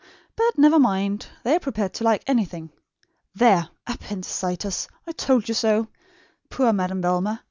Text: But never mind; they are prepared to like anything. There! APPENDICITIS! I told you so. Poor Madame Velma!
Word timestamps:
But 0.35 0.57
never 0.57 0.79
mind; 0.79 1.27
they 1.43 1.53
are 1.55 1.59
prepared 1.59 1.93
to 1.93 2.03
like 2.03 2.23
anything. 2.25 2.71
There! 3.35 3.69
APPENDICITIS! 3.85 4.87
I 5.05 5.11
told 5.11 5.47
you 5.47 5.53
so. 5.53 5.89
Poor 6.49 6.73
Madame 6.73 7.03
Velma! 7.03 7.39